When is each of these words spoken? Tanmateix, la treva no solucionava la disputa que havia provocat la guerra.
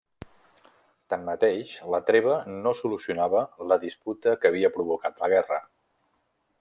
Tanmateix, 1.13 1.73
la 1.95 1.99
treva 2.07 2.37
no 2.55 2.73
solucionava 2.79 3.43
la 3.73 3.77
disputa 3.85 4.35
que 4.43 4.51
havia 4.51 4.73
provocat 4.79 5.23
la 5.25 5.31
guerra. 5.35 5.61